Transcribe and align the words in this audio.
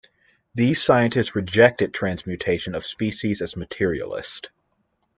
These 0.55 0.81
scientists 0.81 1.35
rejected 1.35 1.93
transmutation 1.93 2.73
of 2.73 2.83
species 2.83 3.39
as 3.39 3.55
materialist. 3.55 4.49